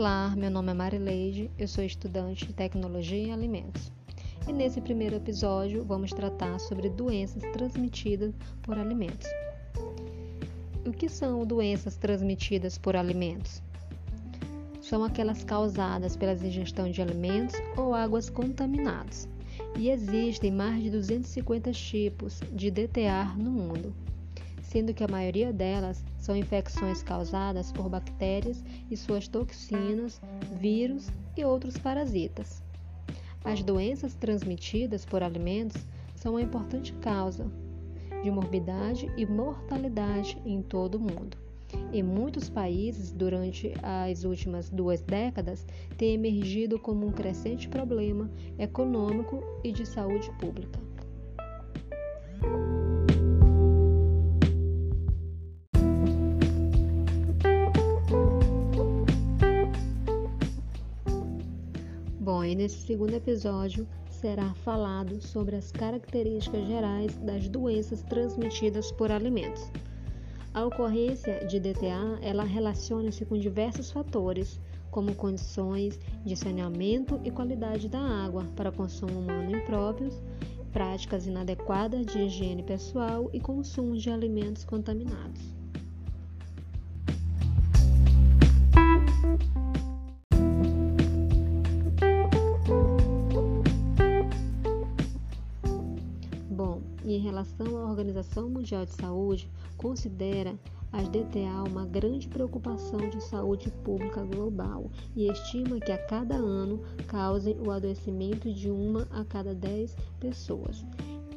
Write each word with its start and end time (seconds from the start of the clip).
Olá, 0.00 0.34
meu 0.34 0.50
nome 0.50 0.70
é 0.70 0.74
Marileide, 0.74 1.50
eu 1.58 1.68
sou 1.68 1.84
estudante 1.84 2.46
de 2.46 2.54
Tecnologia 2.54 3.18
em 3.18 3.34
Alimentos. 3.34 3.92
E 4.48 4.50
nesse 4.50 4.80
primeiro 4.80 5.16
episódio 5.16 5.84
vamos 5.84 6.10
tratar 6.10 6.58
sobre 6.58 6.88
doenças 6.88 7.42
transmitidas 7.52 8.32
por 8.62 8.78
alimentos. 8.78 9.28
O 10.86 10.90
que 10.90 11.06
são 11.06 11.44
doenças 11.44 11.98
transmitidas 11.98 12.78
por 12.78 12.96
alimentos? 12.96 13.62
São 14.80 15.04
aquelas 15.04 15.44
causadas 15.44 16.16
pela 16.16 16.32
ingestão 16.32 16.90
de 16.90 17.02
alimentos 17.02 17.56
ou 17.76 17.94
águas 17.94 18.30
contaminadas. 18.30 19.28
E 19.78 19.90
existem 19.90 20.50
mais 20.50 20.82
de 20.82 20.88
250 20.88 21.72
tipos 21.72 22.40
de 22.50 22.70
DTA 22.70 23.34
no 23.36 23.50
mundo 23.50 23.94
sendo 24.70 24.94
que 24.94 25.02
a 25.02 25.08
maioria 25.08 25.52
delas 25.52 26.04
são 26.16 26.36
infecções 26.36 27.02
causadas 27.02 27.72
por 27.72 27.88
bactérias 27.88 28.62
e 28.88 28.96
suas 28.96 29.26
toxinas, 29.26 30.20
vírus 30.60 31.08
e 31.36 31.44
outros 31.44 31.76
parasitas. 31.76 32.62
As 33.44 33.64
doenças 33.64 34.14
transmitidas 34.14 35.04
por 35.04 35.24
alimentos 35.24 35.84
são 36.14 36.34
uma 36.34 36.42
importante 36.42 36.92
causa 36.94 37.50
de 38.22 38.30
morbidade 38.30 39.10
e 39.16 39.26
mortalidade 39.26 40.40
em 40.46 40.62
todo 40.62 40.94
o 40.96 41.00
mundo. 41.00 41.36
Em 41.92 42.02
muitos 42.04 42.48
países, 42.48 43.10
durante 43.10 43.72
as 43.82 44.22
últimas 44.22 44.70
duas 44.70 45.00
décadas, 45.00 45.66
tem 45.96 46.14
emergido 46.14 46.78
como 46.78 47.06
um 47.06 47.12
crescente 47.12 47.68
problema 47.68 48.30
econômico 48.56 49.42
e 49.64 49.72
de 49.72 49.84
saúde 49.84 50.30
pública. 50.38 50.78
Nesse 62.54 62.86
segundo 62.86 63.14
episódio 63.14 63.86
será 64.08 64.52
falado 64.54 65.20
sobre 65.20 65.56
as 65.56 65.70
características 65.72 66.66
gerais 66.66 67.16
das 67.18 67.48
doenças 67.48 68.02
transmitidas 68.02 68.92
por 68.92 69.10
alimentos. 69.10 69.70
A 70.52 70.64
ocorrência 70.64 71.46
de 71.46 71.60
DTA, 71.60 72.18
ela 72.20 72.42
relaciona-se 72.42 73.24
com 73.24 73.38
diversos 73.38 73.90
fatores, 73.90 74.60
como 74.90 75.14
condições 75.14 75.98
de 76.24 76.34
saneamento 76.34 77.20
e 77.24 77.30
qualidade 77.30 77.88
da 77.88 78.00
água 78.00 78.44
para 78.56 78.72
consumo 78.72 79.20
humano 79.20 79.56
impróprios, 79.56 80.20
práticas 80.72 81.26
inadequadas 81.26 82.04
de 82.06 82.18
higiene 82.18 82.62
pessoal 82.62 83.30
e 83.32 83.38
consumo 83.38 83.96
de 83.96 84.10
alimentos 84.10 84.64
contaminados. 84.64 85.59
Relação 97.20 97.76
à 97.76 97.88
Organização 97.88 98.48
Mundial 98.48 98.84
de 98.84 98.92
Saúde, 98.92 99.50
considera 99.76 100.58
as 100.92 101.08
DTA 101.08 101.62
uma 101.68 101.86
grande 101.86 102.26
preocupação 102.26 103.08
de 103.08 103.22
saúde 103.22 103.70
pública 103.84 104.24
global 104.24 104.90
e 105.14 105.30
estima 105.30 105.78
que 105.78 105.92
a 105.92 106.06
cada 106.06 106.34
ano 106.34 106.80
causem 107.06 107.56
o 107.60 107.70
adoecimento 107.70 108.52
de 108.52 108.70
uma 108.70 109.06
a 109.12 109.24
cada 109.24 109.54
10 109.54 109.96
pessoas 110.18 110.84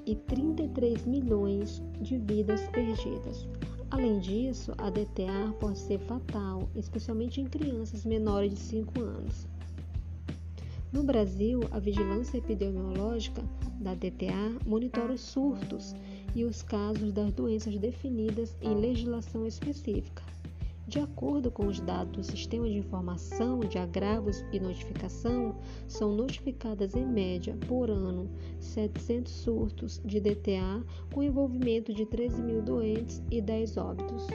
e 0.06 0.16
33 0.16 1.06
milhões 1.06 1.82
de 2.02 2.18
vidas 2.18 2.62
perdidas. 2.70 3.48
Além 3.92 4.20
disso, 4.20 4.74
a 4.80 4.90
DTA 4.90 5.54
pode 5.60 5.78
ser 5.78 6.00
fatal, 6.00 6.68
especialmente 6.76 7.40
em 7.40 7.46
crianças 7.46 8.04
menores 8.04 8.52
de 8.52 8.60
5 8.60 9.00
anos. 9.00 9.48
No 10.94 11.02
Brasil, 11.02 11.62
a 11.72 11.80
vigilância 11.80 12.38
epidemiológica 12.38 13.44
da 13.80 13.96
DTA 13.96 14.60
monitora 14.64 15.14
os 15.14 15.22
surtos 15.22 15.96
e 16.36 16.46
os 16.46 16.62
casos 16.62 17.12
das 17.12 17.34
doenças 17.34 17.76
definidas 17.80 18.56
em 18.62 18.76
legislação 18.76 19.48
específica. 19.48 20.22
De 20.88 21.00
acordo 21.00 21.50
com 21.50 21.66
os 21.66 21.80
dados 21.80 22.12
do 22.12 22.24
Sistema 22.24 22.70
de 22.70 22.78
Informação 22.78 23.62
de 23.62 23.80
Agravos 23.80 24.46
e 24.54 24.60
Notificação, 24.60 25.56
são 25.88 26.16
notificadas 26.16 26.96
em 26.96 27.08
média 27.08 27.58
por 27.68 27.90
ano 27.90 28.30
700 28.60 29.32
surtos 29.32 30.00
de 30.06 30.20
DTA 30.20 30.84
com 31.12 31.24
envolvimento 31.24 31.92
de 31.92 32.06
13 32.06 32.40
mil 32.44 32.62
doentes 32.62 33.24
e 33.32 33.42
10 33.42 33.78
óbitos. 33.78 34.28